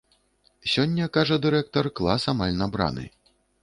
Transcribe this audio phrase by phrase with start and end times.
[0.75, 3.11] Сёння, кажа дырэктар, клас амаль набраны.